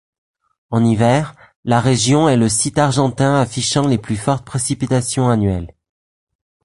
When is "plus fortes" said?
3.99-4.43